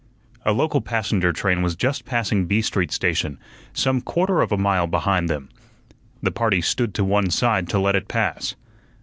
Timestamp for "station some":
2.91-4.01